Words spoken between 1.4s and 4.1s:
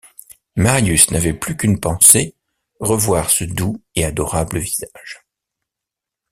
qu’une pensée, revoir ce doux et